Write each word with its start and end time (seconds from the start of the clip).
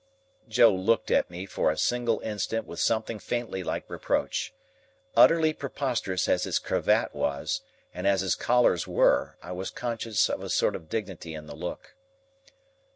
Joe 0.49 0.73
looked 0.73 1.11
at 1.11 1.29
me 1.29 1.45
for 1.45 1.69
a 1.69 1.77
single 1.77 2.21
instant 2.21 2.65
with 2.65 2.79
something 2.79 3.19
faintly 3.19 3.61
like 3.61 3.87
reproach. 3.87 4.51
Utterly 5.15 5.53
preposterous 5.53 6.27
as 6.27 6.45
his 6.45 6.57
cravat 6.57 7.13
was, 7.13 7.61
and 7.93 8.07
as 8.07 8.21
his 8.21 8.33
collars 8.33 8.87
were, 8.87 9.37
I 9.43 9.51
was 9.51 9.69
conscious 9.69 10.27
of 10.27 10.41
a 10.41 10.49
sort 10.49 10.75
of 10.75 10.89
dignity 10.89 11.35
in 11.35 11.45
the 11.45 11.55
look. 11.55 11.93